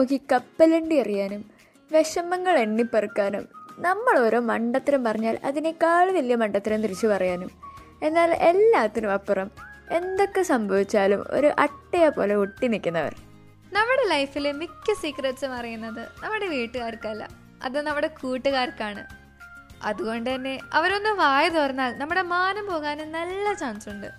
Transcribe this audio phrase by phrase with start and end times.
[0.00, 1.42] നോക്കി കപ്പലണ്ടി എറിയാനും
[1.92, 7.50] വിഷമങ്ങൾ എണ്ണിപ്പെറുക്കാനും നമ്മൾ ഓരോ മണ്ടത്തരം പറഞ്ഞാൽ അതിനേക്കാൾ വലിയ മണ്ടത്തരം തിരിച്ചു പറയാനും.
[8.02, 9.50] എന്നാൽ എല്ലാത്തിനും അപ്പുറം
[9.90, 13.14] എന്തൊക്കെ സംഭവിച്ചാലും ഒരു അട്ടയെ പോലെ ഒട്ടി നിൽക്കുന്നവർ.
[13.72, 17.28] നമ്മുടെ ലൈഫിലെ മിക്ക സീക്രറ്റ്സും അറിയുന്നത് നമ്മുടെ വീട്ടുകാർക്കല്ല
[17.62, 19.02] അത് നമ്മുടെ കൂട്ടുകാർക്കാണ്.
[19.82, 24.10] അതുകൊണ്ട് തന്നെ അവരൊന്ന് വായ തുറന്നാൽ നമ്മുടെ മാനം പോകാനും നല്ല ചാൻസ് ഉണ്ട്.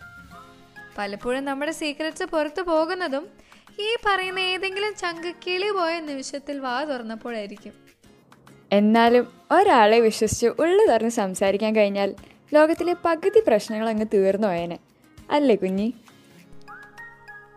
[0.97, 3.25] പലപ്പോഴും നമ്മുടെ സീക്രറ്റ്സ് പുറത്തു പോകുന്നതും
[3.79, 7.73] ഈ പറയുന്ന ഏതെങ്കിലും ചങ്ക് കിളി പോയ നിമിഷത്തിൽ വാ തുറന്നപ്പോഴായിരിക്കും.
[8.71, 12.15] എന്നാലും ഒരാളെ വിശ്വസിച്ച് ഉള്ളു തുറന്ന് സംസാരിക്കാൻ കഴിഞ്ഞാൽ
[12.53, 14.79] ലോകത്തിലെ പകുതി പ്രശ്നങ്ങൾ അങ്ങ് തീർന്നു പോയേനെ.
[15.31, 15.93] അല്ലേ കുഞ്ഞി?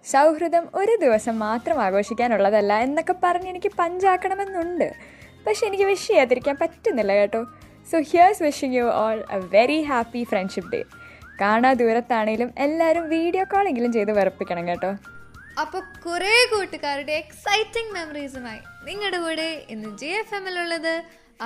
[0.05, 4.87] സൗഹൃദം ഒരു ദിവസം മാത്രം ആഘോഷിക്കാനുള്ളതല്ല എന്നൊക്കെ പറഞ്ഞ് എനിക്ക് പഞ്ചാക്കണമെന്നുണ്ട്
[5.45, 7.41] പക്ഷെ എനിക്ക് വിഷ് ചെയ്യാതിരിക്കാൻ പറ്റുന്നില്ല കേട്ടോ
[7.91, 10.81] so here's wishing you all a very happy friendship day
[11.41, 14.91] കാണാ ദൂരത്താണേലും എല്ലാവരും വീഡിയോ കോളെങ്കിലും ചെയ്ത് വിറപ്പിക്കണം കേട്ടോ
[15.61, 20.93] അപ്പോൾ കുറേ കൂട്ടുകാരുടെ എക്സൈറ്റിംഗ് മെമ്മറീസുമായി നിങ്ങളുടെ കൂടെ ഇന്ന് ജെ എഫ് എമ്മിലുള്ളത്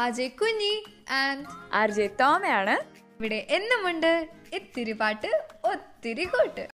[0.03, 0.73] ആജെ കുഞ്ഞി
[1.19, 1.45] ആൻഡ്
[1.79, 2.75] ആർ ജെ തോമയാണ്.
[3.17, 4.11] ഇവിടെ എന്നുമുണ്ട്
[4.57, 5.31] ഇത്തിരി പാട്ട്
[5.71, 6.65] ഒത്തിരി കൂട്ട്.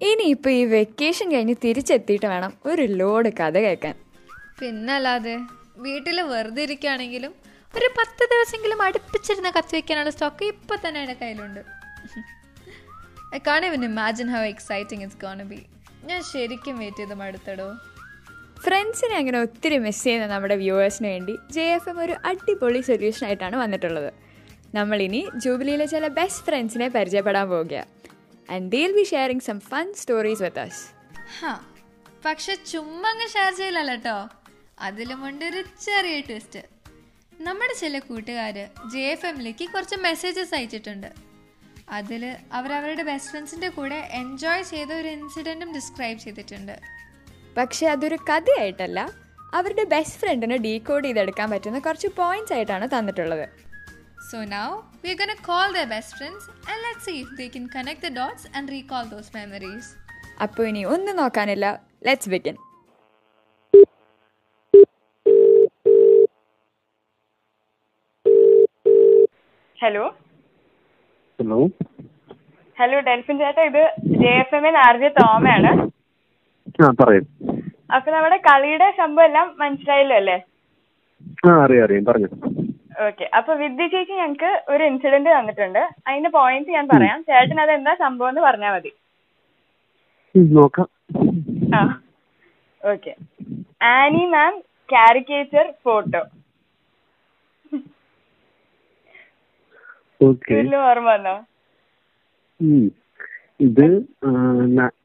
[0.00, 3.94] ഇനിയിപ്പോൾ ഈ വെക്കേഷൻ കഴിഞ്ഞ് തിരിച്ചെത്തിയിട്ട് വേണം ഒരു ലോഡ് കഥ കേൾക്കാൻ.
[4.60, 5.36] പിന്നല്ലാതെ
[5.86, 7.32] വീട്ടിൽ വെറുതെ ഇരിക്കുകയാണെങ്കിലും
[7.74, 11.62] ഒരു പത്ത് ദിവസമെങ്കിലും അടുപ്പിച്ചിരുന്ന കത്തി വെക്കാനുള്ള സ്റ്റോക്ക് ഇപ്പൊ തന്നെ എന്റെ കയ്യിലുണ്ട്.
[13.36, 15.60] I can even imagine how exciting it's gonna be
[16.08, 17.68] ഞാൻ ശരിക്കും വെയിറ്റ് ചെയ്ത് മടുത്തടോ.
[18.64, 23.56] ഫ്രണ്ട്സിനെ അങ്ങനെ ഒത്തിരി മിസ് ചെയ്യുന്ന നമ്മുടെ വ്യൂവേഴ്സിന് വേണ്ടി ജെ എഫ് എം ഒരു അടിപൊളി സൊല്യൂഷൻ ആയിട്ടാണ്
[23.62, 24.10] വന്നിട്ടുള്ളത്.
[24.78, 27.92] നമ്മളിനി ജൂബിലിയിലെ ചില ബെസ്റ്റ് ഫ്രണ്ട്സിനെ പരിചയപ്പെടാൻ പോവുകയാണ്
[28.48, 30.82] and they'll be sharing some fun stories with us
[31.38, 31.52] ഹാ
[32.26, 34.16] പക്ഷെ ചുമ്മാ അങ്ങ് ഷെയർ ചെയ്യില്ലല്ലോ കേട്ടോ
[34.78, 36.62] അതിലുമുണ്ട് ഒരു ചെറിയ ട്വിസ്റ്റ്
[37.46, 38.56] നമ്മുടെ ചില കൂട്ടുകാർ
[38.92, 41.08] ജെ എഫ് എമ്മിലേക്ക് കുറച്ച് മെസ്സേജസ് അയച്ചിട്ടുണ്ട്.
[41.98, 42.22] അതിൽ
[42.58, 46.74] അവർ അവരുടെ ബെസ്റ്റ് ഫ്രണ്ട്സിന്റെ കൂടെ എൻജോയ് ചെയ്ത ഒരു ഇൻസിഡന്റും ഡിസ്ക്രൈബ് ചെയ്തിട്ടുണ്ട്.
[47.58, 49.00] പക്ഷേ അതൊരു കഥയായിട്ടല്ല.
[49.54, 53.46] അവരുടെ ബെസ്റ്റ് ഫ്രണ്ടിന് ഡീകോഡ് ചെയ്തെടുക്കാൻ പറ്റുന്ന കുറച്ച് പോയിന്റ്സ് ആയിട്ടാണ് തന്നിട്ടുള്ളത്.
[54.30, 54.68] So now
[55.04, 58.48] we gonna call the best friends and let see if they can connect the dots
[58.56, 59.90] and recall those memories
[60.44, 61.66] അപ്പോൾ ഇനി ഒന്നും നോക്കാനില്ല.
[62.06, 62.56] Let's begin
[69.78, 70.04] hello
[71.38, 71.58] hello
[72.76, 73.82] hello Delfin ചേട്ടാ ഇത്
[74.22, 75.70] J F M N R J തോമയാണ്.
[77.96, 80.36] അപ്പൊ നമ്മുടെ കളിയുടെ സംഭവം എല്ലാം മനസ്സിലായല്ലോ അല്ലേ?
[83.06, 85.82] ഓക്കെ അപ്പൊ വിദ്യ ചേച്ചി ഞങ്ങക്ക് ഒരു ഇൻസിഡന്റ് തന്നിട്ടുണ്ട്.
[86.06, 87.18] അതിന്റെ പോയിന്റ് ഞാൻ പറയാം.
[87.30, 88.92] ചേട്ടൻ അത് എന്താ സംഭവം എന്ന് പറഞ്ഞാൽ മതി.
[92.92, 93.12] Okay
[93.92, 94.54] Annie ma'am
[94.94, 96.22] caricature photo
[100.20, 101.34] ഓർമ്മ വന്നോ
[103.60, 103.86] ഇത്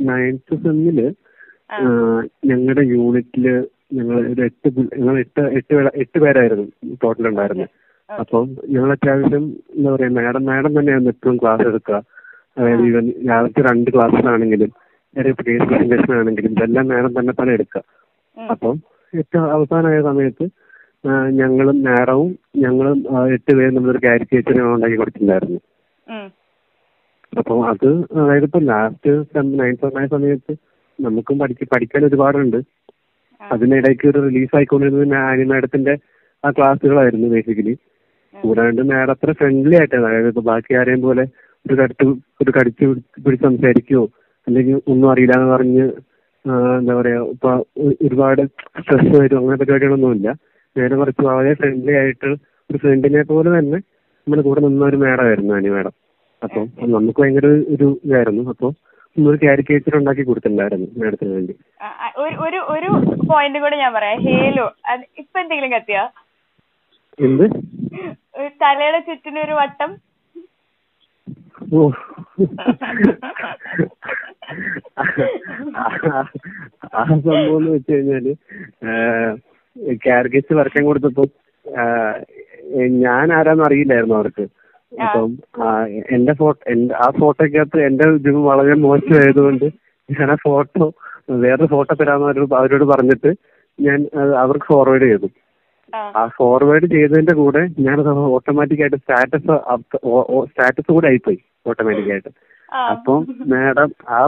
[0.05, 0.99] നയൻത് സെമ്മിൽ
[2.45, 3.45] ഞങ്ങളുടെ യൂണിറ്റിൽ
[3.93, 6.67] ഞങ്ങൾ ഒരു എട്ട് ഞങ്ങൾ എട്ട് എട്ട് എട്ട് പേരായിരുന്നു
[7.01, 7.71] ടോട്ടൽ ഉണ്ടായിരുന്നത്
[8.09, 9.43] അപ്പം ഞങ്ങൾ അത്യാവശ്യം
[9.75, 11.97] എന്താ പറയാ മാഡം മാഡം തന്നെയായിരുന്നു എപ്പോഴും ക്ലാസ് എടുക്കുക
[12.57, 14.71] അതായത് ഈവൻ രാവിലത്തെ രണ്ട് ക്ലാസ്സിലാണെങ്കിലും
[15.37, 17.81] പ്രസന്റേഷൻ ആണെങ്കിലും ഇതെല്ലാം മാഡം തന്നെ തന്നെ എടുക്കുക
[18.37, 18.75] അപ്പം
[19.13, 20.45] ഏറ്റവും അവസാനമായ സമയത്ത്
[21.39, 22.31] ഞങ്ങളും നേറവും
[22.63, 22.97] ഞങ്ങളും
[23.35, 25.59] എട്ട് പേരും നമ്മളൊരു കാരിക്കേച്ചർ ഉണ്ടാക്കി കൊടുത്തിട്ടുണ്ടായിരുന്നു.
[27.33, 27.89] അപ്പൊ അത്
[28.19, 29.11] അതായത് ഇപ്പൊ ലാസ്റ്റ്
[29.61, 30.53] നയൻത്ത് ആയ സമയത്ത്
[30.99, 32.59] നമുക്കും പഠിക്ക പഠിക്കാൻ ഒരുപാടുണ്ട്.
[33.41, 35.93] അതിനിടയ്ക്ക് ഒരു റിലീസ് ആയിക്കൊണ്ടിരുന്നത് ആനി മാഡത്തിന്റെ
[36.43, 37.73] ആ ക്ലാസ്സുകളായിരുന്നു ബേസിക്കലി
[38.33, 40.05] കൂടാണ്ട് മാഡം അത്ര ഫ്രണ്ട്ലി ആയിട്ടാണ്.
[40.09, 41.23] അതായത് ഇപ്പൊ ബാക്കി ആരെയും പോലെ
[41.65, 42.05] ഒരു കടുത്ത്
[42.41, 42.85] ഒരു കടിച്ചു
[43.25, 44.03] പിടിച്ച് സംസാരിക്കുകയോ
[44.47, 45.85] അല്ലെങ്കിൽ ഒന്നും അറിയില്ല എന്ന് പറഞ്ഞ്
[46.79, 47.49] എന്താ പറയാ ഇപ്പൊ
[48.03, 48.41] ഒരുപാട്
[48.81, 50.29] സ്ട്രെസ് വരും അങ്ങനത്തെ പരിപാടികളൊന്നുമില്ല.
[50.75, 52.27] നേരെ കുറച്ച് വളരെ ഫ്രണ്ട്ലി ആയിട്ട്
[52.69, 53.79] ഒരു ഫ്രണ്ടിനെ പോലെ തന്നെ
[54.27, 55.93] നമ്മുടെ കൂടെ നിന്ന ഒരു മാഡമായിരുന്നു ആനി മാഡം
[56.41, 58.43] അപ്പം നമുക്ക് ഭയങ്കര ഒരു ഇതായിരുന്നു.
[58.49, 58.71] അപ്പോൾ
[59.17, 61.53] ഒരു കാരിക്കേച്ചർ ഉണ്ടാക്കി കൊടുത്തിട്ടുണ്ടായിരുന്നു മാഡത്തിന് വേണ്ടി.
[62.43, 62.89] ഒരു ഒരു
[63.29, 64.21] പോയിന്റ് കൂടെ ഞാൻ പറയാം.
[64.27, 64.67] ഹേലോ
[65.17, 66.03] ഇപ്പൊ എന്തെങ്കിലും കത്തിയാ?
[67.19, 67.45] എന്ത്?
[68.61, 69.91] തലയുടെ ചുറ്റിനും ഒരു വട്ടം.
[71.73, 71.81] ഓ.
[76.93, 78.27] ആ സംഭവം എന്ന് വെച്ച് കഴിഞ്ഞാൽ
[80.05, 81.23] കാർഗിസ് വർക്കം കൊടുത്തപ്പോ
[83.03, 84.45] ഞാൻ ആരാന്ന് അറിയില്ലായിരുന്നു അവർക്ക്.
[84.91, 85.29] അപ്പം
[86.15, 86.59] എന്റെ ഫോട്ടോ
[86.97, 89.67] ആ ഫോട്ടോക്കകത്ത് എന്റെ ഇത് വളരെ മോശമായതുകൊണ്ട്
[90.09, 90.87] ഞാൻ ആ ഫോട്ടോ
[91.41, 93.31] വേറൊരു ഫോട്ടോ തരാന്ന് അവരോട് അവരോട് പറഞ്ഞിട്ട്
[93.79, 93.99] ഞാൻ
[94.37, 95.27] അവർക്ക് ഫോർവേഡ് ചെയ്തു.
[95.93, 96.23] ആ.
[96.37, 97.97] ഫോർവേഡ് ചെയ്തതിന്റെ കൂടെ ഞാൻ
[98.35, 99.47] ഓട്ടോമാറ്റിക് ആയിട്ട് സ്റ്റാറ്റസ്
[100.49, 102.31] സ്റ്റാറ്റസ് കൂടെ ആയിപ്പോയി ഓട്ടോമാറ്റിക് ആയിട്ട്.
[102.91, 104.19] അപ്പം മാഡം ആ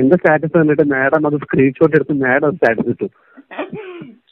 [0.00, 3.08] എന്റെ സ്റ്റാറ്റസ് കണ്ടിട്ട് മാഡം അത് സ്ക്രീൻഷോട്ട് എടുത്ത് മാഡം സ്റ്റാറ്റസ് ഇട്ടു.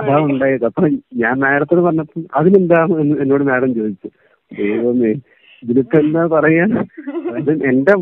[0.00, 0.64] അതാ ഉണ്ടായത്.
[0.68, 0.82] അപ്പൊ
[1.22, 4.08] ഞാൻ മാഡത്തിന് പറഞ്ഞപ്പോ അതിനെന്താണ് എന്നോട് മാഡം ചോദിച്ചു.
[4.50, 5.12] ദൈവമേ
[5.62, 6.64] ഇതിലിപ്പോ എന്താ പറയാ
[7.72, 7.94] എന്റെ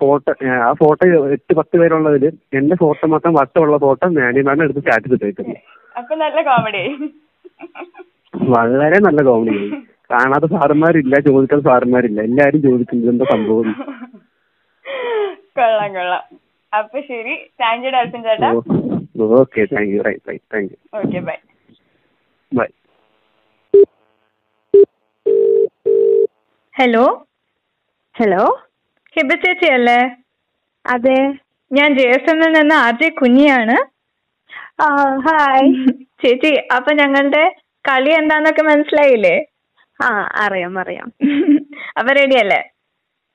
[0.00, 0.30] ഫോട്ടോ
[0.66, 1.04] ആ ഫോട്ടോ
[1.36, 2.24] എട്ട് പത്ത് പേരുള്ളതിൽ
[2.58, 5.56] എന്റെ ഫോട്ടോ മൊത്തം വട്ടമുള്ള ഫോട്ടോ മാഡി മാഡം എടുത്ത് സ്റ്റാറ്റസ് ഇട്ടേക്കുന്നു.
[5.98, 6.84] അപ്പൊ നല്ല കോമഡി
[8.54, 9.60] വളരെ നല്ല കോമഡി
[10.12, 12.20] കാണാത്ത സാറന്മാരില്ല ചോദിക്കാത്ത സാറന്മാരില്ല.
[12.28, 13.68] എല്ലാരും ചോദിക്കുന്നത് എന്താ സംഭവം?
[15.58, 16.24] കൊള്ളാം കൊള്ളാം.
[16.72, 17.34] അപ്പൊ ശരി.
[17.62, 18.50] താങ്ക് യു ഡാൽഫിൻ ചേട്ടാ.
[19.14, 21.36] Okay thank you right right thank you okay bye
[22.52, 22.68] bye
[26.74, 27.04] hello
[28.14, 28.44] hello
[29.16, 29.98] Hiba ചേച്ചി അല്ലേ
[30.84, 31.18] അതെ.
[31.70, 33.76] ഞാൻ ജെ എസ് എമ്മിൽ നിന്ന് ആർ ജെ കുഞ്ഞിയാണ്.
[34.78, 34.86] ആ
[35.26, 35.68] ഹായ്.
[36.22, 37.42] ചേച്ചി അപ്പൊ ഞങ്ങളുടെ
[37.84, 39.36] കളി എന്താന്നൊക്കെ മനസ്സിലായില്ലേ?
[40.00, 40.08] ആ
[40.44, 41.08] അറിയാം അറിയാം.
[41.98, 42.60] അപ്പൊ റെഡി അല്ലേ?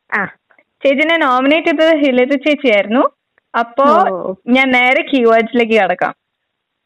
[0.09, 0.21] ആ.
[0.83, 3.03] ചേച്ചിനെ നോമിനേറ്റ് ചെയ്തത് ഹിലജ ചേച്ചിയായിരുന്നു.
[3.53, 3.85] അപ്പോ
[4.47, 6.13] ഞാൻ നേരെ കീവേഡ്സിലേക്ക് കടക്കാം.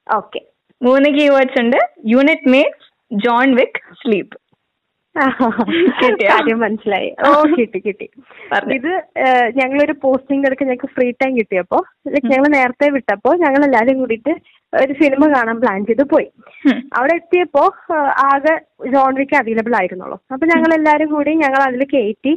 [0.07, 0.39] ഓക്കെ.
[0.81, 1.77] മൂന്ന് കീവേഡ്സ് ഉണ്ട്.
[2.05, 2.87] Unit means
[3.25, 4.37] John Wick sleep?
[6.21, 7.09] കാര്യം മനസ്സിലായി.
[7.27, 8.07] ഓ കിട്ടി കിട്ടി.
[8.77, 8.91] ഇത്
[9.59, 11.79] ഞങ്ങളൊരു പോസ്റ്റിംഗ് എടുക്കാൻ ഞങ്ങൾക്ക് ഫ്രീ ടൈം കിട്ടിയപ്പോ
[12.31, 14.33] ഞങ്ങൾ നേരത്തെ വിട്ടപ്പോ ഞങ്ങൾ എല്ലാരും കൂടിയിട്ട്
[14.73, 16.27] ഒരു സിനിമ കാണാൻ പ്ലാൻ ചെയ്ത് പോയി.
[16.97, 17.65] അവിടെ എത്തിയപ്പോ
[18.29, 18.55] ആകെ
[18.95, 20.17] ജോൺ വിക്ക് അവൈലബിൾ ആയിരുന്നുള്ളൂ.
[20.33, 22.33] അപ്പൊ ഞങ്ങൾ എല്ലാരും കൂടി ഞങ്ങൾ അതിൽ കയറ്റി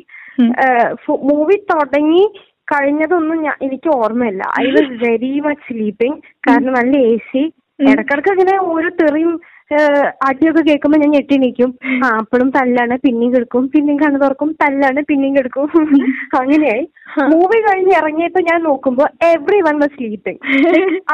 [1.30, 2.24] മൂവി തുടങ്ങി
[2.68, 4.42] കഴിഞ്ഞതൊന്നും ഞാൻ എനിക്ക് ഓർമ്മയില്ല.
[4.62, 6.18] I was very much sleeping
[6.48, 7.42] കാരണം നല്ല എ സി
[7.88, 9.34] ഇടക്കിടക്ക് അങ്ങനെ ഓരോ തെറിയും
[9.70, 11.70] ആദ്യമൊക്കെ അടിയൊക്കെ കേൾക്കുമ്പോ ഞാൻ ഞെട്ടി നിൽക്കും
[12.04, 15.64] ആ അപ്പോഴും തല്ലാണ് പിന്നെയും കിടക്കും പിന്നെയും കണ്ണു തുറക്കും തല്ലാണ് പിന്നെയും കിടക്കും.
[16.40, 16.84] അങ്ങനെയായി.
[17.32, 20.40] മൂവി കഴിഞ്ഞ് ഇറങ്ങിയപ്പോ ഞാൻ നോക്കുമ്പോ എവ്രി വൺ വാസ് സ്ലീപ്പിംഗ്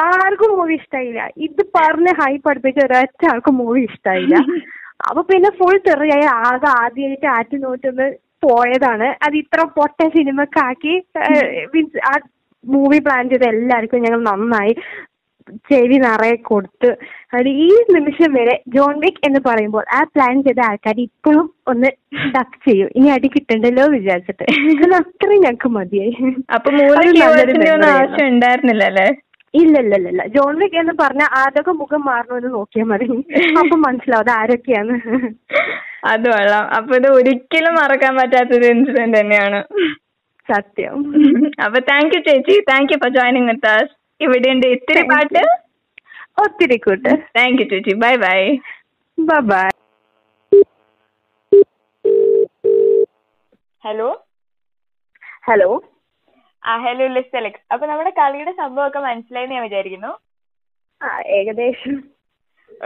[0.03, 1.23] ആർക്കും മൂവി ഇഷ്ടായില്ല.
[1.39, 4.37] ഇത് പറഞ്ഞ് ഹൈ പഠിപ്പിച്ച ഒരൊറ്റ ആൾക്കും മൂവി ഇഷ്ടായില്ല.
[5.09, 6.27] അപ്പൊ പിന്നെ ഫുൾ തെറിയായി.
[6.43, 8.09] ആകെ ആദ്യമായിട്ട് ആറ്റി നോറ്റൊന്ന്
[8.47, 9.09] പോയതാണ്.
[9.27, 10.95] അത് ഇത്ര പൊട്ട സിനിമക്കാക്കി
[11.75, 12.13] മീൻസ് ആ
[12.65, 14.75] മൂവി പ്ലാൻ ചെയ്ത എല്ലാവർക്കും ഞങ്ങൾ നന്നായി
[15.69, 16.91] ചെവി നിറയെ കൊടുത്ത്.
[17.37, 21.89] അത് ഈ നിമിഷം വരെ ജോൺ വിക് എന്ന് പറയുമ്പോൾ ആ പ്ലാൻ ചെയ്ത ആൾക്കാർ ഇപ്പോഴും ഒന്ന്
[22.35, 22.89] ഡക്ക് ചെയ്യും.
[22.99, 24.45] ഇനി അടി കിട്ടണ്ടല്ലോ വിചാരിച്ചിട്ട്.
[25.01, 26.15] അത്രയും ഞങ്ങൾക്ക് മതിയായി.
[26.57, 29.09] അപ്പൊ മൂന്ന് ആവശ്യം ഉണ്ടായിരുന്നില്ല അല്ലേ
[29.55, 33.07] ഇല്ല ഇല്ല ഇല്ല ഇല്ല ജോൺ വിക്ക് എന്ന് പറഞ്ഞ ആരൊക്കെ മുഖം മാറണോ എന്ന് നോക്കിയാൽ മതി.
[33.61, 34.95] അപ്പൊ മനസ്സിലാവും അത് ആരൊക്കെയാണ്.
[36.05, 36.65] അത് കൊള്ളാം.
[36.77, 39.61] അപ്പൊ ഇത് ഒരിക്കലും മറക്കാൻ പറ്റാത്തൊരു ഇൻസിഡന്റ് തന്നെയാണ്.
[40.49, 40.95] സത്യം.
[41.65, 42.61] അപ്പൊ താങ്ക് യു ചേച്ചി.
[42.71, 43.91] Thank you for joining with us.
[44.21, 45.45] ഇവിടെ ഉണ്ട് ഇത്തിരി പാട്ട്.
[46.45, 47.13] ഒത്തിരി കൂട്ട്.
[47.39, 47.95] താങ്ക് യു ചേച്ചി.
[47.95, 48.41] Bye bye.
[49.53, 49.69] Bye
[53.85, 54.09] hello?
[55.49, 55.69] Hello?
[55.77, 55.92] ആ
[56.63, 60.11] ഹലോ ലിസ്റ്റ് അലക്സ് അപ്പൊ നമ്മുടെ കളിയുടെ സംഭവമൊക്കെ മനസ്സിലായി ഞാൻ വിചാരിക്കുന്നു.
[61.01, 61.97] ആ ഏകദേശം.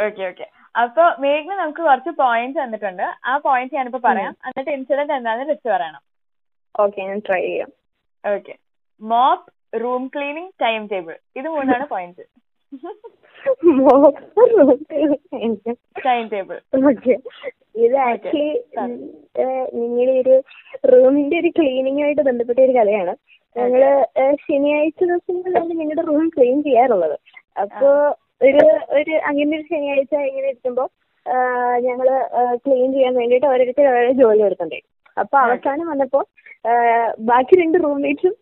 [0.01, 0.47] Okay okay.
[0.75, 3.07] അപ്പൊ മേഘ്ന നമുക്ക് കുറച്ച് പോയിന്റ്സ് തന്നിട്ടുണ്ട്.
[3.25, 4.33] ആ പോയിന്റ്സ് ഞാനിപ്പോ പറയാം.
[4.47, 6.03] എന്നിട്ട് ഇൻസിഡന്റ് എന്താണെന്ന് ലിസ്റ്റ് പറയണം.
[6.75, 7.71] ഓക്കെ ഞാൻ ട്രൈ ചെയ്യാം.
[8.25, 8.55] Okay.
[9.01, 9.47] Mop
[9.83, 12.27] room cleaning time table ഇത് മൂന്നാണ് പോയിന്റ്സ്
[17.77, 18.47] ഇത് ആക്ച്വലി
[19.77, 20.35] നിങ്ങളുടെ ഒരു
[20.93, 23.13] റൂമിന്റെ ഒരു ക്ലീനിങ് ആയിട്ട് ബന്ധപ്പെട്ട ഒരു കഥയാണ്
[23.57, 23.83] ഞങ്ങൾ
[24.45, 27.17] ശനിയാഴ്ച ദിവസങ്ങളിലാണ് ഞങ്ങളുടെ റൂം ക്ലീൻ ചെയ്യാറുള്ളത്.
[27.57, 27.91] അപ്പോ
[28.43, 28.65] ഒരു
[28.97, 30.85] ഒരു അങ്ങനെ ഒരു ശനിയാഴ്ച ഇങ്ങനെ ഇരിക്കുമ്പോ
[31.87, 32.09] ഞങ്ങൾ
[32.65, 34.81] ക്ലീൻ ചെയ്യാൻ വേണ്ടിയിട്ട് ഓരോരുത്തർ ഓരോ ജോലി എടുക്കണ്ടേ
[35.17, 36.21] അപ്പൊ അവസാനം വന്നപ്പോ
[37.25, 38.35] ബാക്കി രണ്ട് റൂംമേറ്റ്സും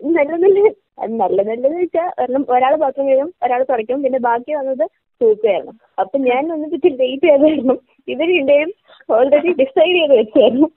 [0.00, 0.58] നല്ല നല്ല
[1.00, 4.84] നല്ല നല്ലതെന്ന് വെച്ചാൽ കാരണം ഒരാൾ പാത്രം കഴുകും ഒരാൾ തുടയ്ക്കും പിന്നെ ബാക്കി വന്നത്
[5.20, 7.74] തൂക്കുകയായിരുന്നു അപ്പൊ ഞാൻ വന്നിട്ട് ഇച്ചിരി ലേറ്റ് ചെയ്തായിരുന്നു.
[8.08, 8.70] ഇവർ രണ്ടേയും
[9.08, 10.68] ഓൾറെഡി ഡിസൈഡ് ചെയ്ത് വെച്ചായിരുന്നു.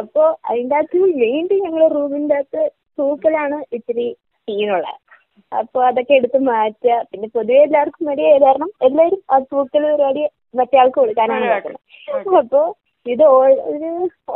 [0.00, 2.62] അപ്പോ അതിന്റെ അകത്ത് മെയിൻലി ഞങ്ങളുടെ റൂമിന്റെ അകത്ത്
[2.98, 4.06] തൂക്കലാണ് ഇച്ചിരി
[4.48, 5.00] സീനുള്ളത്
[5.52, 6.96] അപ്പൊ അതൊക്കെ എടുത്ത് മാറ്റുക.
[7.10, 10.22] പിന്നെ പൊതുവെ എല്ലാവർക്കും മടിയായ കാരണം എല്ലാവരും ആ തൂക്കൽ പരിപാടി
[10.58, 12.62] മറ്റേ ആൾക്ക് കൊടുക്കാനാണ് നോക്കുന്നത് അപ്പൊ
[13.06, 13.88] ഇത് ഓൾ ഒരു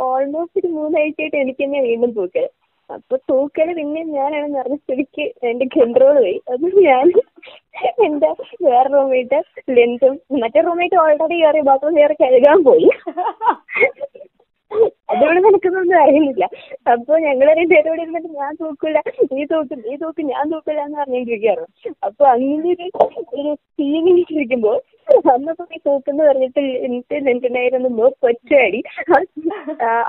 [0.07, 2.45] ഓൾമോസ്റ്റ് ഒരു മൂന്നാഴ്ചയായിട്ട് എനിക്ക് തന്നെ വീണ്ടും തൂക്കൽ
[2.89, 6.37] അപ്പൊ തൂക്കൽ പിന്നെ ഞാനാണെന്ന് പറഞ്ഞ സ്ഥിതിക്ക് എന്റെ കൺട്രോൾ പോയി.
[6.53, 7.05] അത് ഞാൻ
[8.05, 8.29] എന്റെ
[8.67, 9.39] വേറെ റൂമേറ്റ്
[9.77, 12.89] ലെൻസും മറ്റേ റൂമേറ്റ് ഓൾറെഡി കയറി ബാത്റൂം കയറി കഴുകാൻ പോയി.
[15.11, 16.45] അതുകൊണ്ട് നിനക്കൊന്നും അറിയുന്നില്ല
[16.93, 18.99] അപ്പൊ ഞങ്ങൾ രണ്ടുപേരും ഇരുന്നിട്ട് ഞാൻ തൂക്കില്ല
[19.31, 21.69] നീ തൂക്കും നീ തൂക്കും ഞാൻ തൂക്കില്ല എന്ന് പറഞ്ഞിരിക്കുകയായിരുന്നു.
[22.07, 22.87] അപ്പൊ അങ്ങനെ ഒരു
[23.37, 24.77] ഒരു സീനിങ് ഇരിക്കുമ്പോൾ
[25.33, 28.83] അന്നപ്പോ നീ തൂക്കെന്ന് പറഞ്ഞിട്ട് എനിക്ക് നെഞ്ചിനായിരുന്നു മോപ്പ് ഒറ്റയടി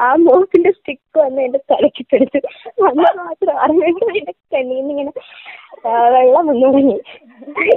[0.01, 2.39] ആ- മോപ്പിന്റെ സ്റ്റിക്ക് വന്ന് എന്റെ തലയ്ക്ക് പിടിച്ചു.
[2.83, 5.13] അന്ന് മാത്രം അറിഞ്ഞിട്ട് എന്റെ കണ്ണീന്ന് ഇങ്ങനെ
[5.87, 6.97] ആ, വെള്ളം വന്നു തുടങ്ങി.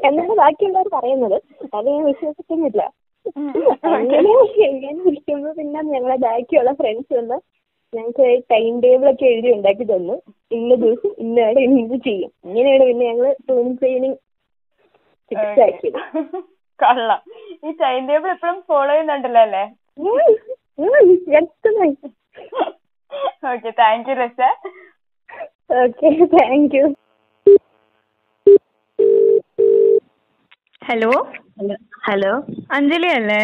[0.04, 1.38] എന്നാണ് ബാക്കിയുള്ളവർ പറയുന്നത്.
[1.74, 2.82] അത് ഞാൻ വിശ്വസിക്കുന്നില്ല.
[3.90, 4.32] അങ്ങനെ
[4.68, 7.38] എങ്ങനെ വിളിക്കുമ്പോ പിന്നെ ഞങ്ങളെ ബാക്കിയുള്ള ഫ്രണ്ട്സ് വന്ന്
[7.94, 10.16] ഞങ്ങൾക്ക് ടൈം ടേബിൾ ഒക്കെ എഴുതി ഉണ്ടാക്കി തന്നു.
[10.52, 12.32] ഇന്ന ദിവസം ഇന്നാണ് ഇന്ന് ചെയ്യും?
[12.46, 14.18] ഇങ്ങനെയാണ് പിന്നെ ഞങ്ങൾ ടൂൺ ക്ലീനിങ്
[15.32, 16.00] ഫിക്സ് ആക്കിയത്.
[16.80, 17.22] കൊള്ളാം.
[17.66, 19.64] ഈ ടൈം ടേബിൾ എപ്പോഴും ഫോളോ ചെയ്യുന്നുണ്ടല്ലോ അല്ലേ?
[23.52, 24.40] Okay thank you Rasa
[25.84, 26.86] okay thank you
[30.82, 31.12] hello
[32.08, 32.32] hello
[32.76, 33.44] Anjali അല്ലേ?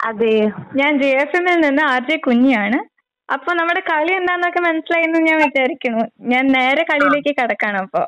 [0.00, 0.34] അതെ.
[0.78, 2.78] ഞാൻ ജെ എഫ് എമ്മിൽ നിന്ന് ആർ ജെ കുഞ്ഞിയാണ്.
[3.28, 6.02] അപ്പൊ നമ്മുടെ കളി എന്താന്നൊക്കെ മനസ്സിലായി എന്ന് ഞാൻ വിചാരിക്കുന്നു.
[6.32, 8.02] ഞാൻ നേരെ കളിയിലേക്ക് കടക്കാണ് അപ്പൊ.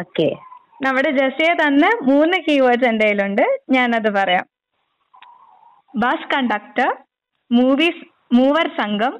[0.00, 0.28] ഓക്കെ
[0.82, 3.42] നമ്മുടെ ജസിയ തന്ന മൂന്ന് കീവേഡ്സ് എന്റെ കയ്യിലുണ്ട്
[3.74, 4.44] ഞാനത് പറയാം.
[5.94, 6.90] ബസ് കണ്ടക്ടർ
[7.50, 8.02] മൂവീസ്
[8.38, 9.14] മൂവർ സംഘം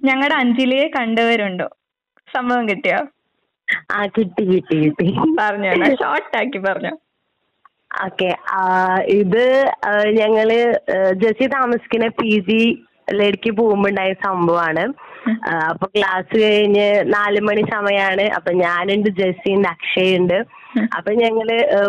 [0.00, 1.68] ഞങ്ങളുടെ അഞ്ജലിയെ കണ്ടവരുണ്ടോ?
[2.28, 2.98] സംഭവം കിട്ടിയോ?
[3.94, 5.08] ആ കിട്ടി കിട്ടി കിട്ടി.
[5.40, 5.70] പറഞ്ഞോ
[6.02, 6.92] ഷോർട്ട് ആക്കി പറഞ്ഞോ.
[8.06, 8.30] ഓക്കെ
[9.20, 9.44] ഇത്
[10.20, 12.60] ഞങ്ങൾ ജസി ജെസ്സി താമസിക്കുന്ന പി ജി
[13.18, 14.82] ലേക്ക് പോകുമ്പോണ്ടായ സംഭവമാണ്
[15.68, 20.38] അപ്പൊ ക്ലാസ് കഴിഞ്ഞ് നാല് മണി സമയമാണ് അപ്പൊ ഞാനുണ്ട് ജെസ്സി ഉണ്ട് അക്ഷയ് ഉണ്ട്
[20.96, 21.48] അപ്പൊ ഞങ്ങൾ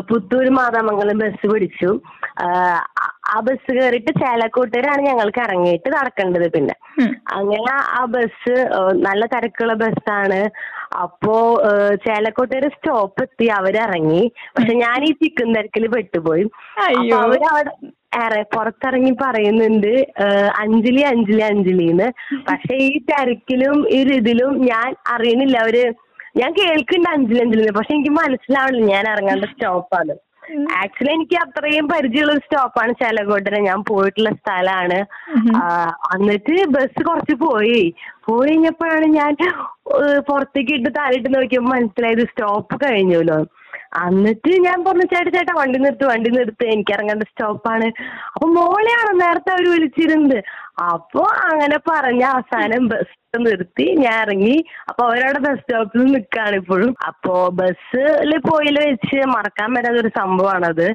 [0.09, 1.89] പുത്തൂർ പുത്തൂര് മാതാമംഗലം ബസ് പിടിച്ചു.
[2.41, 6.75] ആ, ബസ് കയറിയിട്ട് ചേലക്കോട്ടൂരാണ് ഞങ്ങൾക്ക് ഇറങ്ങിയിട്ട് നടക്കേണ്ടത് പിന്നെ.
[7.37, 8.55] അങ്ങനെ ആ ബസ്
[9.07, 10.39] നല്ല തിരക്കുള്ള ബസ്സാണ്.
[11.03, 11.35] അപ്പോ
[12.05, 14.23] ചേലക്കോട്ടൂര് സ്റ്റോപ്പ് എത്തി അവരിറങ്ങി.
[14.55, 16.45] പക്ഷെ ഞാൻ ഈ ചിക്കൻ തിരക്കിൽ പെട്ടുപോയി.
[16.79, 17.15] അപ്പൊ.
[17.21, 17.73] അവരവിടെ
[18.17, 19.91] ഏറെ പുറത്തിറങ്ങി പറയുന്നുണ്ട്
[20.61, 22.07] അഞ്ജലി അഞ്ജലി അഞ്ജലിന്ന്
[22.49, 25.57] പക്ഷെ ഈ തിരക്കിലും ഈ ഇതിലും ഞാൻ അറിയണില്ല.
[25.65, 25.77] അവർ
[26.37, 28.89] ഞാൻ കേൾക്കുന്നുണ്ട് അഞ്ജലി പക്ഷെ എനിക്ക് മനസ്സിലാവണില്ല.
[28.95, 30.15] ഞാൻ ഇറങ്ങേണ്ട സ്റ്റോപ്പാണ്.
[30.81, 34.99] ആക്ച്വലി എനിക്ക് അത്രയും പരിചയമുള്ള ഒരു സ്റ്റോപ്പാണ് ചേലക്കോട്ടര ഞാൻ പോയിട്ടുള്ള സ്ഥലമാണ്.
[36.15, 37.81] എന്നിട്ട് ബസ് കുറച്ച് പോയി.
[38.27, 39.35] പോയി കഴിഞ്ഞപ്പോഴാണ് ഞാൻ
[40.29, 43.39] പുറത്തേക്ക് ഇട്ട് താലിട്ട് നോക്കിയപ്പോ മനസ്സിലായത് സ്റ്റോപ്പ് കഴിഞ്ഞല്ലോ.
[44.07, 47.87] എന്നിട്ട് ഞാൻ പറഞ്ഞു ചേട്ടാ ചേട്ടാ വണ്ടി നിർത്ത് വണ്ടി നിർത്ത് എനിക്ക് ഇറങ്ങേണ്ട സ്റ്റോപ്പാണ്.
[48.33, 50.39] അപ്പൊ മോളെയാണ് നേരത്തെ അവർ വിളിച്ചിരുന്നത്.
[50.91, 53.15] അപ്പൊ അങ്ങനെ പറഞ്ഞ അവസാനം ബസ്
[53.47, 54.55] നിർത്തി ഞാൻ ഇറങ്ങി.
[54.89, 56.91] അപ്പൊ അവരവിടെ ബസ് സ്റ്റോപ്പിൽ നിൽക്കാണ് ഇപ്പോഴും.
[57.07, 60.87] അപ്പോ ബസ്സിൽ പോയിൽ വെച്ച് മറക്കാൻ പറ്റാത്ത ഒരു സംഭവമാണത്.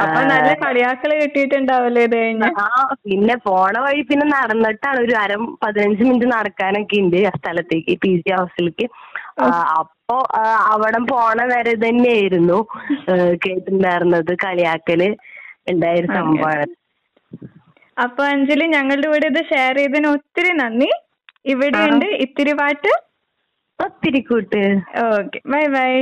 [0.00, 2.48] അപ്പൊ നല്ല കളിയാക്കൾ കിട്ടിയിട്ടുണ്ടാവല്ലേ ഇത് കഴിഞ്ഞ്?
[2.64, 2.66] ആ
[3.06, 8.32] പിന്നെ പോണ വഴി പിന്നെ നടന്നിട്ടാണ് ഒരു അര പതിനഞ്ച് മിനിറ്റ് നടക്കാനൊക്കെ ഉണ്ട് ആ സ്ഥലത്തേക്ക് പി ജി
[8.38, 8.86] ഹൗസിലേക്ക്
[10.10, 10.20] അപ്പോ
[10.72, 12.58] അവിടം പോണ വരെ തന്നെയായിരുന്നു
[13.42, 15.00] കേട്ടിട്ടുണ്ടായിരുന്നത് കളിയാക്കൽ
[15.72, 16.64] ഉണ്ടായ ഒരു സംഭവമാണ്
[17.96, 20.88] അപ്പൊ അഞ്ജലി ഞങ്ങളുടെ കൂടെ ഇത് ഷെയർ ചെയ്തതിന് ഒത്തിരി നന്ദി.
[21.52, 22.92] ഇവിടെയുണ്ട് ഇത്തിരി പാട്ട്.
[23.78, 24.62] ഒത്തിരി കൂട്ട്.
[25.08, 25.92] Okay bye bye.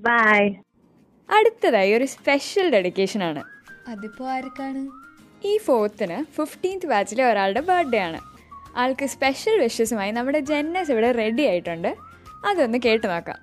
[0.00, 0.40] ബൈ.
[1.28, 3.42] അടുത്തതായി ഒരു സ്പെഷ്യൽ ഡെഡിക്കേഷൻ ആണ്.
[3.88, 4.82] അതിപ്പോ ആർക്കാണ്?
[5.50, 8.20] ഈ ഫോർത്തിന് ഫിഫ്റ്റീൻത്ത് ബാച്ചിലെ ഒരാളുടെ ബർത്ത്ഡേ ആണ്.
[8.82, 11.90] ആൾക്ക് സ്പെഷ്യൽ വിഷസുമായി നമ്മുടെ ജെന്നസ് ഇവിടെ റെഡി ആയിട്ടുണ്ട്.
[12.49, 13.39] അതൊന്ന് കേട്ടു നോക്കാം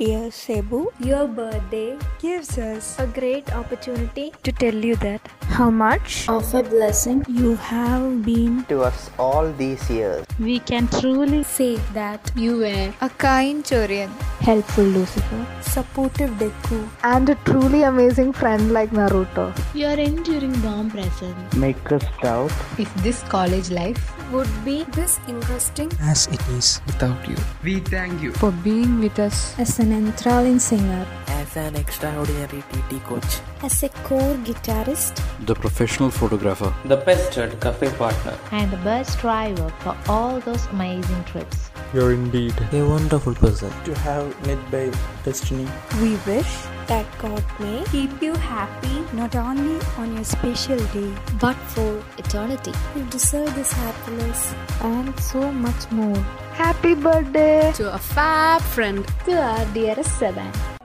[0.00, 0.78] Dear Cebu,
[1.08, 1.88] Your birthday
[2.22, 5.22] gives us a great opportunity to tell you that
[5.56, 7.18] how much of a blessing.
[7.40, 8.54] you have been.
[8.70, 10.22] to us all these years.
[10.46, 14.12] We can truly Say that you were A kind Chorian
[14.48, 15.42] helpful Lucifer,
[15.74, 16.78] supportive Deku,
[17.12, 19.46] and a truly amazing friend like Naruto.
[19.82, 21.44] your enduring warm presence.
[21.66, 22.50] Make us proud.
[22.86, 27.37] if this college life would be this interesting as it is without you.
[27.63, 28.33] We thank you.
[28.33, 33.39] For being with us as an enthralling singer, As an extraordinary TT coach.
[33.63, 38.37] As a core guitarist, the professional photographer, The best cafe partner.
[38.51, 41.69] and the bus driver for all those amazing trips.
[41.93, 43.71] You're indeed a wonderful person.
[43.85, 44.91] To have met by
[45.23, 45.67] destiny.
[46.01, 46.51] we wish
[46.87, 52.71] that God may keep you happy not only on your special day but for eternity.
[52.95, 54.53] You deserve this happiness.
[54.81, 56.17] and so much more.
[56.53, 57.71] Happy birthday!
[57.75, 60.76] To a fab friend, to our dearest Sedan.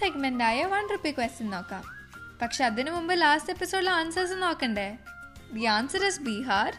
[0.00, 1.84] Segment ആയ one rupee question നോക്കാം.
[2.42, 4.96] പക്ഷെ അതിനു മുമ്പ് last എപ്പിസോഡിലെ answers നോക്കണ്ടേ?
[5.52, 6.72] The answer is Bihar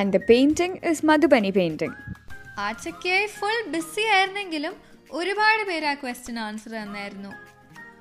[0.00, 1.92] And the painting is Madhubani painting.
[2.58, 4.74] ആഴ്ചയ്ക്കായി full busy ആയിരുന്നെങ്കിലും
[5.10, 7.32] ഒരുപാട് പേര് ആ ക്വസ്റ്റ്യൻ ആൻസർ തന്നായിരുന്നു.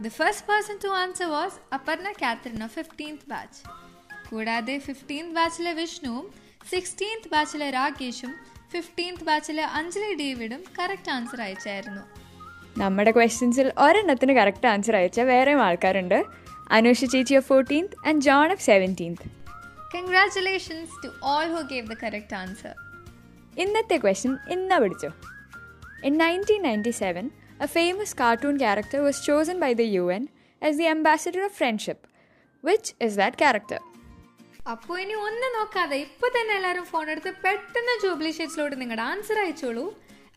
[0.01, 3.61] The first person to answer was Aparna Catherine of fifteenth batch
[4.29, 6.33] കൂടാതെ ഫിഫ്റ്റീൻത്ത് ബാച്ചിലെ വിഷ്ണുവും
[6.69, 8.35] സിക്സ്റ്റീൻത്ത് ബാച്ചിലെ രാകേഷും
[8.71, 12.24] ഫിഫ്റ്റീൻത്ത് ബാച്ചിലെ അഞ്ജലി ഡേവിഡും കറക്റ്റ് ആൻസർ അയച്ചായിരുന്നു.
[12.81, 16.17] നമ്മുടെ ക്വസ്റ്റ്യൻസിൽ ഒരെണ്ണത്തിന് കറക്റ്റ് ആൻസർ അയച്ച വേറെയും ആൾക്കാരുണ്ട്.
[16.77, 19.27] അനുഷ ചേച്ചി of fourteenth and John of seventeenth
[19.95, 22.73] congratulations to all who gave the correct answer
[23.63, 25.09] ഇന്നത്തെ ക്വസ്റ്റ്യൻ ഇന്ന പിടിച്ചോ?
[26.07, 27.25] In nineteen ninety seven
[27.65, 30.23] a famous cartoon character was chosen by the U N
[30.61, 32.03] as the ambassador of friendship
[32.63, 33.81] which is that character
[34.73, 39.85] അപ്പോൾ ഇനി ഒന്നും നോക്കാതെ ഇപ്പോൾ തന്നെ എല്ലാവരും ഫോൺ എടുത്ത് പെട്ടെന്ന് ജൂബിലി ഷീറ്റ്സിലോട്ട് നിങ്ങളുടെ ആൻസർ അയച്ചോളൂ.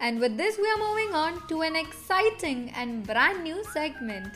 [0.05, 4.33] And with this, we are moving on to an exciting and brand new segment.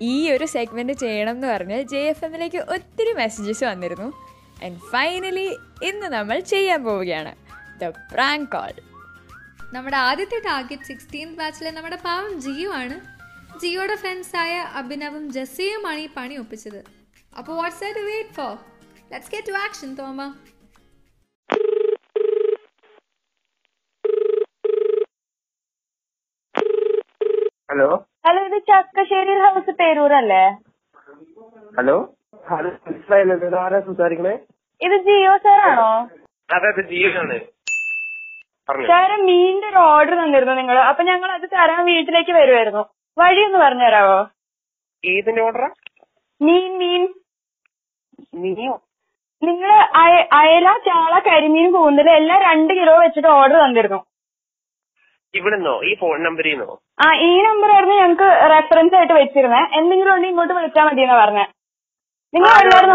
[0.00, 4.08] ഈ ഒരു സെഗ്മെന്റ് ചെയ്യണം എന്ന് പറഞ്ഞ് ജെ എഫ് എമ്മിലേക്ക് ഒത്തിരി മെസ്സേജസ് വന്നിരുന്നു.
[4.64, 5.48] ആൻഡ് ഫൈനലി
[5.88, 7.32] ഇന്ന് നമ്മൾ ചെയ്യാൻ പോവുകയാണ്.
[7.82, 8.72] ദ പ്രാങ്ക് കോൾ
[9.74, 12.96] നമ്മുടെ ആദ്യത്തെ ടാർഗറ്റ് സിക്സ്റ്റീൻത് ബാച്ചിലെ നമ്മുടെ പാവം ജിയോ ആണ്.
[13.62, 16.80] ജിയോയുടെ ഫ്രണ്ട്സായ അഭിനവും ജസ്സിയുമാണ് ഈ പണി ഒപ്പിച്ചത്.
[17.38, 18.54] അപ്പോൾ WhatsApp wait for
[19.12, 20.20] let's get to action Thoma.
[27.70, 27.88] Hello?
[28.26, 30.42] Hello ഇത് ചക്കശ്ശേരി ഹൗസ് പേരൂരല്ലേ?
[31.78, 31.96] ഹലോ?
[32.44, 34.34] ഹലോ മനസ്സിലായില്ലല്ലോ ഇത് ആരാ സംസാരിക്കണേ?
[34.80, 35.88] ഇത് ജിയോ സാർ ആണോ
[36.48, 37.38] അതെ അതെ
[38.88, 42.82] സാറ് മീനിന്റെ ഒരു ഓർഡർ തന്നിരുന്നു നിങ്ങൾ അപ്പൊ ഞങ്ങൾ അത് തരാൻ വീട്ടിലേക്ക് വരുമായിരുന്നു
[43.16, 44.18] വഴി ഒന്ന് പറഞ്ഞു തരാവോ?
[45.02, 45.68] ഏതിന്റെ ഓർഡറാ
[46.40, 47.02] മീൻ മീൻ.
[48.42, 48.74] നീയോ
[49.42, 49.72] നിങ്ങൾ
[50.38, 54.00] അയല ചാള കരിമീൻ കൂന്തൽ എല്ലാം രണ്ട് കിലോ വെച്ചിട്ട് ഓർഡർ തന്നിരുന്നു.
[55.34, 55.74] ഇവിടുന്നോ?
[55.88, 59.60] ഈ ഫോൺ നമ്പറിൽ നിന്നോ ആ ഈ നമ്പർ ആയിരുന്നു ഞങ്ങൾക്ക് റെഫറൻസ് ആയിട്ട് വെച്ചിരുന്നേ.
[59.78, 61.44] എന്തെങ്കിലും ഉണ്ടെങ്കിൽ ഇങ്ങോട്ട് വിളിച്ചാൽ മതി എന്നാ പറഞ്ഞേ.
[62.34, 62.92] നിങ്ങൾ എല്ലാവരും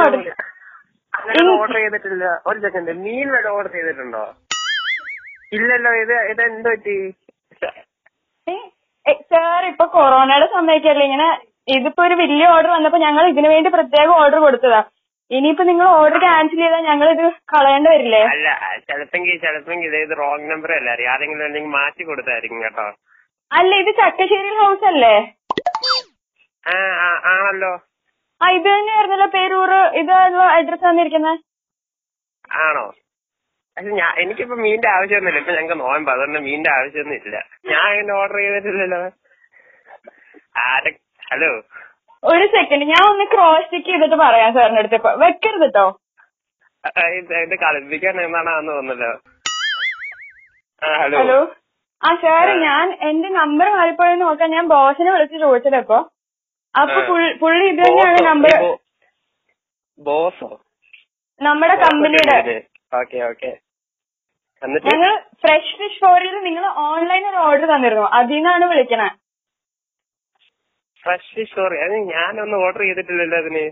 [1.53, 2.25] ഓർഡർ ചെയ്തിട്ടില്ല.
[2.49, 4.23] ഒരു സെക്കൻഡ് മീൻ വല്ല ഓർഡർ ചെയ്തിട്ടുണ്ടോ?
[5.51, 6.97] ഇല്ലല്ലോ ഇത് ഇത് എന്ത് പറ്റി
[9.31, 11.27] സാർ ഇപ്പൊ കൊറോണയുടെ സമയമൊക്കെയല്ലേ ഇങ്ങനെ
[11.67, 14.79] ഇതിപ്പോ ഒരു വലിയ ഓർഡർ വന്നപ്പോ ഞങ്ങൾ ഇതിനു വേണ്ടി പ്രത്യേക ഓർഡർ കൊടുത്തതാ.
[15.31, 18.19] ഇനിയിപ്പോ നിങ്ങൾ ഓർഡർ ക്യാൻസൽ ചെയ്താൽ ഞങ്ങൾ ഇത് കളയേണ്ടി വരില്ലേ?
[18.33, 18.49] അല്ല
[18.89, 20.89] ചിലപ്പെങ്കിൽ ചിലപ്പെങ്കിൽ ഇത് റോങ് നമ്പർ അല്ല?
[20.95, 21.11] അറിയാം.
[21.13, 22.85] ആരെങ്കിലും മാറ്റി കൊടുത്തായിരിക്കും കേട്ടോ.
[23.51, 25.15] അല്ല ഇത് ചക്കശ്ശേരി ഹൗസ് അല്ലേ?
[27.33, 27.73] ആണല്ലോ.
[28.41, 30.13] ആ ഇത് തന്നെയായിരുന്നല്ലോ പേരൂർ ഇത്
[30.49, 31.37] അഡ്രസ് തന്നിരിക്കുന്നത്
[32.63, 32.85] ആണോ
[33.77, 35.39] പക്ഷെ ഞാൻ എനിക്കിപ്പോ മീനിന്റെ ആവശ്യമൊന്നുമില്ല.
[35.41, 37.35] ഇപ്പൊ ഞങ്ങൾക്ക് നോയമ്പ് അതുകൊണ്ട് മീനിന്റെ ആവശ്യമൊന്നും ഇല്ല
[37.71, 39.01] ഞാൻ അങ്ങനെ ഓർഡർ ചെയ്തിട്ടില്ലല്ലോ.
[40.65, 41.51] ആരെ ഹലോ.
[42.25, 45.11] ഒരു സെക്കൻഡ് ഞാൻ ഒന്ന് ക്രോസ് ചെക്ക് ചെയ്തിട്ട് പറയാം സാറിന്റെ അടുത്ത് ഇപ്പൊ.
[45.11, 45.85] വെക്കരുത് കേട്ടോ
[47.55, 49.05] കളിപ്പിക്കാൻ എന്നാണെന്ന്
[50.81, 51.17] ആ ഹലോ.
[51.17, 51.55] ഹലോ.
[52.03, 55.97] ആ സാറ് ഞാൻ എന്റെ നമ്പർ മാറിപ്പോയെന്ന് നോക്കാൻ ഞാൻ ബോസിനെ വിളിച്ച് ചോദിച്ചത് ഇപ്പൊ.
[56.75, 57.01] അപ്പൊ.
[57.01, 58.77] പുള്ളി- ഇത് തന്നെയാണ് നമ്പർ
[59.99, 60.61] ബോസോ?
[61.41, 62.61] നമ്മുടെ കമ്പനിയുടെ.
[62.93, 63.57] Okay okay.
[64.61, 68.07] ഞങ്ങൾ ഫ്രഷ് ഫിഷ് ഫോറിൽ നിങ്ങൾ ഓൺലൈൻ ഒരു ഓർഡർ തന്നിരുന്നു.
[68.13, 69.24] അതിൽ നിന്നാണ് വിളിക്കണേ.
[71.05, 73.65] ഫ്രഷ് സോറി അത് ഞാനൊന്നും ഓർഡർ ചെയ്തിട്ടില്ലല്ലോ അതിന്.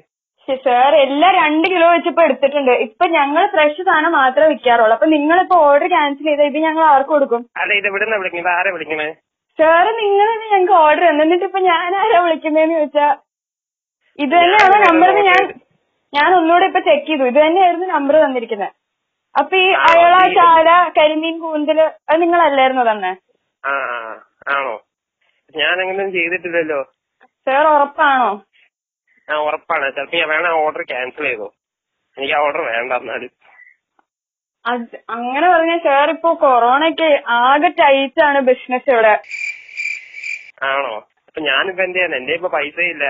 [0.63, 2.71] സാർ എല്ലാം രണ്ട് കിലോ വെച്ച് ഇപ്പൊ എടുത്തിട്ടുണ്ട്.
[2.85, 7.11] ഇപ്പൊ ഞങ്ങൾ ഫ്രഷ് സാധനം മാത്രമേ വിൽക്കാറുള്ളൂ അപ്പൊ നിങ്ങൾ ഇപ്പൊ ഓർഡർ ക്യാൻസൽ ചെയ്ത ഇത് ഞങ്ങൾ ആർക്ക്
[7.13, 7.41] കൊടുക്കും?
[7.61, 8.53] അല്ല ഇത് ഇവിടെ വിളിക്കുന്നത്?
[8.57, 9.07] ആരെ വിളിക്കണേ?
[9.59, 13.07] സാറ് നിങ്ങൾ ഞങ്ങൾക്ക് ഓർഡർ എന്നിട്ട് ഇപ്പൊ ഞാൻ ആരാ വിളിക്കുന്നതെന്ന് ചോദിച്ചാ
[14.19, 15.43] ഇത് തന്നെയാണ് നമ്പർ ഞാൻ
[16.13, 17.23] ഞാൻ ഒന്നുകൂടെ ഇപ്പൊ ചെക്ക് ചെയ്തു.
[17.31, 18.73] ഇത് തന്നെയായിരുന്നു നമ്പർ തന്നിരിക്കുന്നത്
[19.35, 23.11] അപ്പൊ ഈ അയള ചാല കരിമീൻ കൂന്തൽ അത് നിങ്ങളല്ലായിരുന്നു തന്നെ?
[24.55, 24.73] ആണോ?
[25.53, 26.81] ഞാൻ അങ്ങനെ ചെയ്തിട്ടില്ലല്ലോ.
[27.47, 28.29] സാർ ഉറപ്പാണോ?
[29.27, 29.91] ആ ഉറപ്പാണ്.
[29.91, 31.47] ചിലപ്പോ ഞാൻ വേണ ഓർഡർ ക്യാൻസൽ ചെയ്തോ.
[32.17, 33.31] എനിക്ക് ആ ഓർഡർ വേണ്ട എന്നാലും.
[34.65, 39.13] അത് അങ്ങനെ പറഞ്ഞ സാർ ഇപ്പൊ കൊറോണയ്ക്ക് ആകെ ടൈറ്റ് ആണ് ബിസിനസ് ഇവിടെ.
[40.63, 40.93] ആണോ?
[41.27, 43.05] അപ്പൊ ഞാനിപ്പോ എന്ത് ചെയ്യാൻ എന്റെ ഇപ്പൊ പൈസ ഇല്ല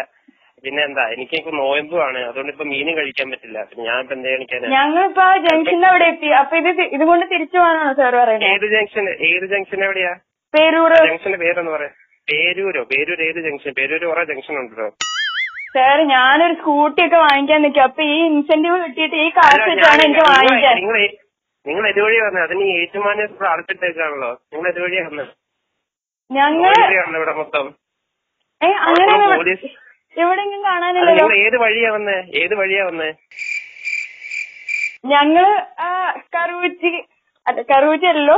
[0.64, 1.04] പിന്നെ എന്താ?
[1.10, 3.64] എനിക്ക് ഇപ്പൊ നോയമ്പുമാണ് അതുകൊണ്ട് ഇപ്പൊ മീനും കഴിക്കാൻ പറ്റില്ല.
[3.64, 4.68] പിന്നെ ഞാൻ ഇപ്പൊ എന്ത് കാണിക്കാനാ?
[4.68, 6.28] ഞങ്ങളിപ്പോ ജംഗ്ഷന്റെ അവിടെ എത്തി.
[6.34, 8.50] അപ്പൊ ഇത് തി- ഇത് തിരിച്ചു പോകാനാണോ സാർ പറയുന്നത്?
[8.52, 10.14] ഏത് ജംഗ്ഷൻ ഏത് ജംഗ്ഷൻ എവിടെയാ?
[10.54, 10.94] പേരൂർ.
[11.06, 11.94] ജംഗ്ഷന്റെ പേരൊന്ന് പറയാം.
[12.28, 12.82] പേരൂരോ?
[12.92, 13.72] പേരൂർ ഏത് ജംഗ്ഷൻ?
[13.80, 14.88] പേരൂര് കുറെ ജംഗ്ഷൻ ഉണ്ടല്ലോ.
[15.76, 17.84] സാർ ഞാനൊരു സ്കൂട്ടി ഒക്കെ വാങ്ങിക്കാൻ നിൽക്കും.
[17.90, 20.76] അപ്പൊ ഈ ഇൻസെന്റീവ് കിട്ടിയിട്ട് ഈ കാശ് വെച്ചാണ് എനിക്ക് വാങ്ങിക്കാൻ.
[20.82, 20.98] നിങ്ങൾ
[21.66, 25.32] നിങ്ങൾ ഇതുവഴി വന്നത് അതിന് ഏറ്റുമാനെ അടച്ചിട്ടേക്കാണല്ലോ നിങ്ങൾ ഇതുവഴി വന്നത്
[26.30, 26.74] ഞങ്ങൾ
[27.20, 27.66] ഇവിടെ മൊത്തം.
[28.62, 29.68] ഏ അങ്ങനെ പോലീസ്.
[30.18, 32.18] എവിടെയെങ്കിലും കാണാനില്ല നിങ്ങൾ ഏത് വഴിയാ വന്നേ?
[32.42, 33.10] ഏത് വഴിയാ വന്നേ?
[35.14, 35.46] ഞങ്ങൾ
[37.48, 38.38] അല്ല കറുവച്ചി അല്ലല്ലോ.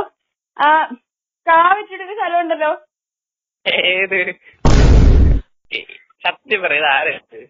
[1.46, 2.70] കാവിച്ചിട്ടൊരു സ്ഥലം ഉണ്ടല്ലോ
[3.66, 4.18] ഏത്?
[6.24, 7.42] സത്യം പറയുന്നത് ആരാണ്?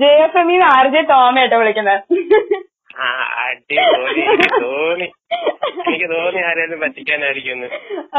[0.00, 2.02] J F M R J Toma വിളിക്കുന്നത്
[3.00, 3.06] ആ
[3.42, 4.22] അടിപൊളി
[4.62, 5.06] തോന്നി.
[5.86, 7.60] എനിക്ക് തോന്നി ആരെങ്കിലും പറ്റിക്കാനായിരിക്കും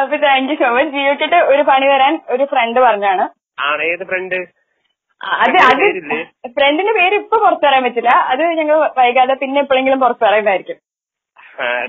[0.01, 3.25] അപ്പൊ താങ്ക് യു സോ മച്ച് ജിയോക്കിട്ട് ഒരു പണി വരാൻ ഒരു ഫ്രണ്ട് പറഞ്ഞാണ്.
[3.69, 3.81] ആണ്?
[3.93, 4.37] ഏത് ഫ്രണ്ട്
[5.21, 5.83] അത് അത്
[6.57, 8.13] ഫ്രണ്ടിന്റെ പേര് ഇപ്പൊ പുറത്തു പറയാൻ പറ്റില്ല.
[8.31, 10.79] അത് ഞങ്ങൾ വൈകാതെ പിന്നെ എപ്പോഴെങ്കിലും പുറത്തു പറയുന്നതായിരിക്കും.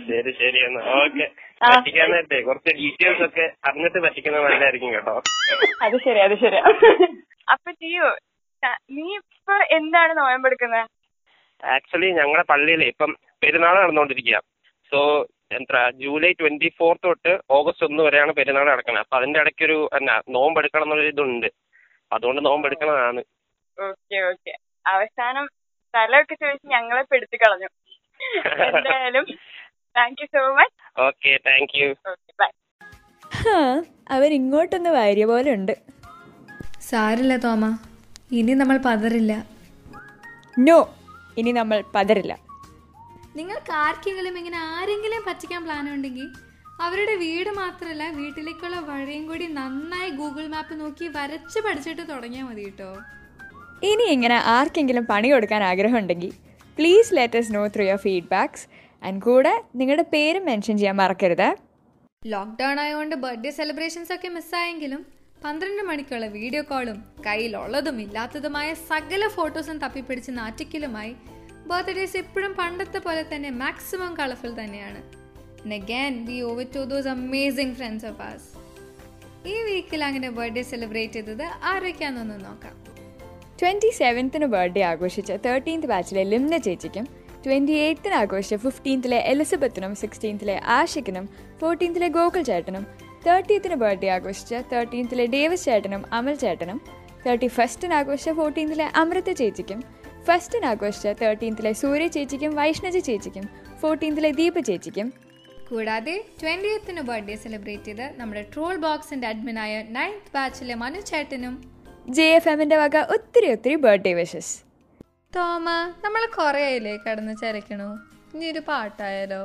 [0.08, 0.58] ശരി ശരി.
[0.66, 1.26] എന്നാ ഓക്കെ.
[1.64, 5.14] പറ്റിക്കാനായിട്ടേ കുറച്ച് ഡീറ്റെയിൽസ് ഒക്കെ അറിഞ്ഞിട്ട് പറ്റിക്കുന്നത് നല്ലതായിരിക്കും കേട്ടോ.
[5.85, 6.59] അത് ശരി അത് ശരി.
[7.48, 8.09] അപ്പൊ ജിയോ
[8.92, 10.88] നീ ഇപ്പൊ എന്താണ് നോയമ്പെടുക്കുന്നത്
[11.62, 13.11] ആക്ച്വലി ഞങ്ങളുടെ പള്ളിയിലെ ഇപ്പം
[13.42, 14.38] പെരുന്നാൾ നടന്നുകൊണ്ടിരിക്കുക
[14.92, 15.01] സോ
[15.51, 20.14] എന്താ ജൂലൈ ട്വന്റി ഫോർത്ത് തൊട്ട് ഓഗസ്റ്റ് ഒന്ന് വരെയാണ് പെരുന്നാൾ നടക്കുന്നത് അപ്പൊ അതിന്റെ ഇടയ്ക്ക് ഒരു എന്നാ
[20.37, 21.48] നോമ്പെടുക്കണം എന്നുള്ള ഇതുണ്ട്.
[22.11, 23.20] അതുകൊണ്ട് നോമ്പെടുക്കണതാണ്
[23.79, 24.53] ഓക്കെ ഓക്കെ.
[24.87, 25.44] അവസാനം
[25.94, 27.68] സ്ഥലമൊക്കെ ചോദിച്ച് ഞങ്ങളെ പെടുത്തി കളഞ്ഞു.
[28.68, 29.25] എന്തായാലും
[29.96, 30.76] thank you so much
[31.07, 31.88] okay thank you
[32.42, 32.50] bye
[34.38, 35.74] ഇങ്ങോട്ടൊന്ന് വാരിയ പോലെ ഉണ്ട്.
[36.88, 37.64] സാരില്ല തോമ
[38.38, 39.33] ഇനി നമ്മൾ പതറില്ല.
[40.66, 40.78] നോ
[41.40, 42.33] ഇനി നമ്മൾ പതറില്ല.
[43.38, 46.26] നിങ്ങൾക്ക് ആർക്കെങ്കിലും ഇങ്ങനെ ആരെങ്കിലും പറ്റിക്കാൻ പ്ലാൻ ഉണ്ടെങ്കിൽ
[46.85, 52.90] അവരുടെ വീട് മാത്രമല്ല വീട്ടിലേക്കുള്ള വഴിയും കൂടി നന്നായി ഗൂഗിൾ മാപ്പ് നോക്കി വരച്ച് പഠിച്ചിട്ട് തുടങ്ങിയാൽ മതി കേട്ടോ.
[53.90, 56.33] ഇനി ഇങ്ങനെ ആർക്കെങ്കിലും പണി കൊടുക്കാൻ ആഗ്രഹമുണ്ടെങ്കിൽ
[56.78, 58.64] please let us know through your feedbacks
[59.02, 61.48] and കൂടെ നിങ്ങളുടെ പേരും മെൻഷൻ ചെയ്യാൻ മറക്കരുത്.
[62.26, 65.06] ലോക്ക്ഡൗൺ ആയതുകൊണ്ട് ബർത്ത്ഡേ സെലിബ്രേഷൻസ് ഒക്കെ മിസ്സായെങ്കിലും
[65.44, 71.16] പന്ത്രണ്ട് മണിക്കുള്ള വീഡിയോ കോളും കയ്യിലുള്ളതും ഇല്ലാത്തതുമായ സകല ഫോട്ടോസും തപ്പിപ്പിടിച്ച് നാറ്റിക്കലുമായി
[71.66, 75.00] ബർത്ത്ഡേസ് എപ്പോഴും പണ്ടത്തെ പോലെ തന്നെ മാക്സിമം കളർഫുൾ തന്നെയാണ്.
[75.78, 78.48] Again we over to those amazing friends of ours
[79.48, 82.74] ഈ വീക്കിൽ അങ്ങനെ ബർത്ത്ഡേ സെലിബ്രേറ്റ് ചെയ്തത് ആരൊക്കെയാണെന്നൊന്ന് നോക്കാം.
[83.60, 87.08] ട്വന്റി സെവൻത്തിന് ബർത്ത്ഡേ ആഘോഷിച്ച തേർട്ടീൻത് ബാച്ചിലെ ലിംന ചേച്ചിക്കും
[87.44, 91.24] ട്വന്റി എയ്ത്തിന് ആഘോഷിച്ച ഫിഫ്റ്റീൻത്തിലെ എലിസബത്തിനും സിക്സ്റ്റീൻത്തിലെ ആഷിക്കിനും
[91.61, 92.85] ഫോർട്ടീൻത്തിലെ ഗോകുൽ ചേട്ടനും
[93.24, 96.78] തേർട്ടീത്തിന് ബർത്ത്ഡേ ആഘോഷിച്ച തേർട്ടീൻത്തിലെ ഡേവിസ് ചേട്ടനും അമൽ ചേട്ടനും
[97.24, 99.81] തേർട്ടി ഫസ്റ്റിന് ആഘോഷിച്ച ഫോർട്ടീൻത്തിലെ അമൃത ചേച്ചിക്കും
[100.28, 103.44] ഫസ്റ്റിന് ആഘോഷിച്ച തേർട്ടീൻത്തിലെ സൂര്യ ചേച്ചിക്കും വൈഷ്ണജ ചേച്ചിക്കും
[103.83, 105.07] ഫോർട്ടീൻത്തിലെ ദീപ ചേച്ചിക്കും.
[105.68, 111.55] കൂടാതെ ട്വന്റി എയ്ത്തിന് ബർത്ത്ഡേ സെലിബ്രേറ്റ് ചെയ്ത് നമ്മുടെ ട്രോൾ ബോക്സിന്റെ അഡ്മിനായ നയൻത് ബാച്ചിലെ മനു ചേട്ടനും
[112.16, 114.52] ജെ എഫ് എമ്മിന്റെ വക ഒത്തിരി ഒത്തിരി ബർത്ത്ഡേ വിഷസ്.
[115.33, 115.67] തോമ
[116.03, 117.89] നമ്മൾ കുറേ ആയില്ലേ കടന്ന് ചരക്കണു
[118.33, 119.41] ഇനി ഒരു പാട്ടായാലോ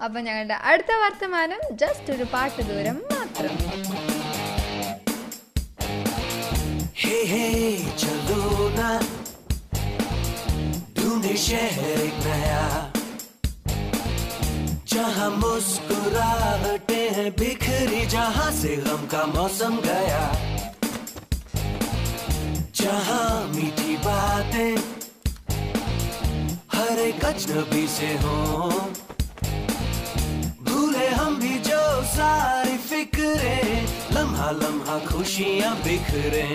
[0.00, 3.54] അപ്പൊ ഞങ്ങളുടെ അടുത്ത വർത്തമാനം ജസ്റ്റ് ഒരു പാട്ട് ദൂരം മാത്രം
[7.00, 7.46] हे हे
[8.02, 8.38] चलो
[8.76, 8.86] ना
[10.96, 12.62] ढूंढे शहर एक नया
[14.92, 20.22] जहाँ मुस्कुराहटे हैं बिखरी जहाँ से गम का मौसम गया
[22.80, 23.22] जहाँ
[23.54, 23.79] मीठी
[27.01, 28.69] एक अजनबी से हो।
[30.69, 33.57] भूले हम भी जो सारी फिक्रे,
[34.13, 36.47] लम्हा लम्हा खुशियाँ बिखरे।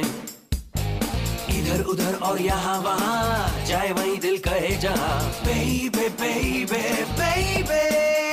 [1.58, 6.84] इधर उधर और यहाँ वहाँ, जाए वही दिल कहे जहाँ। बेबे बेबे
[7.18, 8.25] बेबे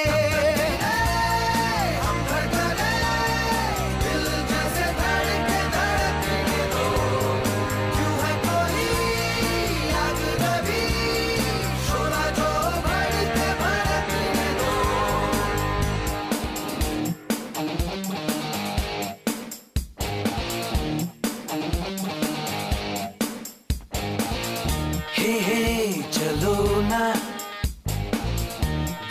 [25.24, 27.16] हे हे, चलो ना।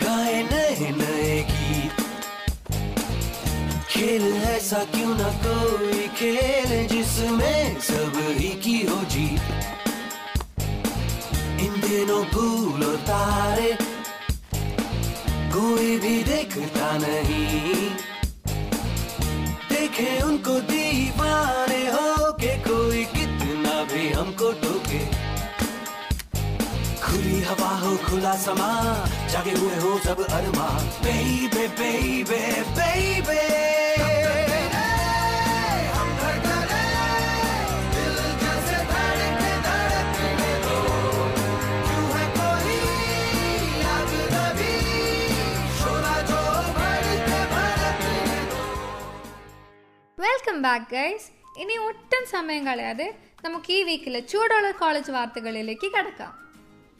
[0.03, 1.91] गाए नए नए गीत।
[3.89, 9.41] खेल ऐसा क्यों ना कोई खेल जिसमें सब ही की हो जीत।
[11.59, 13.77] इन दिनों भूल तारे
[15.53, 17.89] कोई भी देखता नहीं।
[19.69, 25.22] देखे उनको दीवाने हो के कोई कितना भी हमको टोके।
[27.12, 28.70] खुली हवा हो खुला समा
[29.32, 30.68] जागे हुए हो सब अरमा
[31.04, 32.42] बेबे बेबे
[32.78, 33.42] बेबे
[50.18, 51.28] വെൽക്കം ബാക്ക് ഗൈസ്
[51.62, 53.08] ഇനി ഒട്ടും സമയം കളയാതെ
[53.44, 56.32] നമുക്ക് ഈ വീക്കിലെ ചൂടുള്ള കോളേജ് വാർത്തകളിലേക്ക് കടക്കാം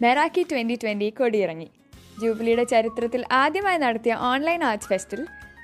[0.04, 1.68] മെറാക്കി ട്വന്റി ട്വന്റി കൊടിയിറങ്ങി.
[2.22, 5.22] ജൂബിലിയുടെ ചരിത്രത്തിൽ ആദ്യമായി നടത്തിയ ഓൺലൈൻ ആർട്സ് ഫെസ്റ്റിൽ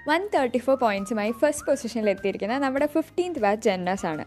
[0.10, 4.26] വൺ തേർട്ടി ഫോർ പോയിന്റ്സുമായി ഫസ്റ്റ് പൊസിഷനിൽ എത്തിയിരിക്കുന്ന നമ്മുടെ ഫിഫ്റ്റീൻത് ബാച്ച് ജെന്നേഴ്സ് ആണ്.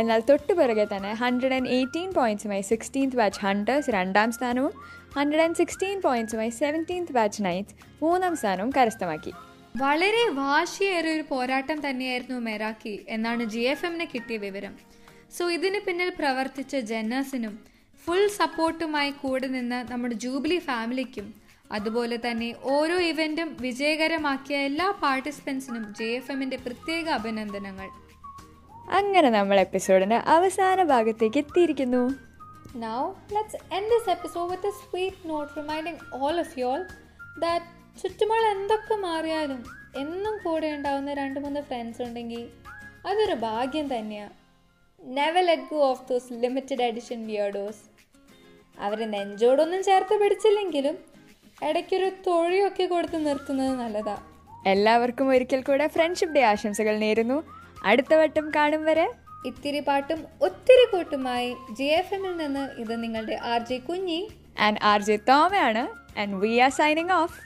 [0.00, 4.74] എന്നാൽ തൊട്ടു പിറകെ തന്നെ ഹൺഡ്രഡ് ആൻഡ് എയ്റ്റീൻ പോയിന്റ്സുമായി സിക്സ്റ്റീൻത് ബാച്ച് ഹണ്ടേഴ്സ് രണ്ടാം സ്ഥാനവും
[5.16, 9.32] ഹൺഡ്രഡ് ആൻഡ് സിക്സ്റ്റീൻ പോയിന്റ്സുമായി സെവന്റീൻത് ബാച്ച് നൈറ്റ് മൂന്നാം സ്ഥാനവും കരസ്ഥമാക്കി.
[9.76, 14.76] വളരെ വാശിയേറിയ ഒരു പോരാട്ടം തന്നെയായിരുന്നു മെറാക്കി എന്നാണ് ജി എഫ് എമ്മിന് കിട്ടിയ വിവരം.
[15.38, 17.69] സോ ഇതിന് പിന്നിൽ പ്രവർത്തിച്ച ജന്നേഴ്സിനും
[18.04, 21.34] ഫുൾ സപ്പോർട്ടുമായി കൂടെ നിന്ന് നമ്മുടെ ജൂബിലി ഫാമിലിക്കും
[21.72, 27.88] അതുപോലെ തന്നെ ഓരോ ഇവന്റും വിജയകരമാക്കിയ എല്ലാ പാർട്ടിസിപ്പൻസിനും ജെ എഫ് എമ്മിന്റെ പ്രത്യേക അഭിനന്ദനങ്ങൾ.
[28.90, 32.02] അങ്ങനെ നമ്മൾ എപ്പിസോഡിന്റെ അവസാന ഭാഗത്തേക്ക് എത്തിയിരിക്കുന്നു.
[32.76, 36.82] Now let's end this episode with a sweet note reminding all of you all
[37.38, 37.66] that
[38.02, 39.60] ചുറ്റുമുള്ള എന്തൊക്കെ മാറിയാലും
[39.96, 42.42] എന്നും കൂടെ ഉണ്ടാവുന്ന രണ്ട് മൂന്ന് ഫ്രണ്ട്സ് ഉണ്ടെങ്കിൽ
[43.06, 44.34] അതൊരു ഭാഗ്യം തന്നെയാണ്
[45.00, 47.82] never let go of those limited edition weirdos
[48.86, 50.96] അവർ നെഞ്ചോടൊന്നും ചേർത്ത് പിടിച്ചില്ലെങ്കിലും
[51.68, 54.16] ഇടയ്ക്കൊരു തൊഴിയൊക്കെ കൊടുത്ത് നിർത്തുന്നത് നല്ലതാ.
[54.72, 57.38] എല്ലാവർക്കും ഒരിക്കൽ കൂടെ ഫ്രണ്ട്ഷിപ്പ് ഡേ ആശംസകൾ നേരുന്നു.
[57.90, 59.06] അടുത്ത വട്ടം കാണും വരെ.
[59.48, 64.20] ഇത്തിരി പാട്ടും ഒത്തിരി കൂട്ടുമായി ജി എഫ് എമ്മിൽ നിന്ന് ഇത് നിങ്ങളുടെ R J Kunji
[64.66, 65.84] and R J തോമയാണ്.
[66.22, 67.36] And we are signing off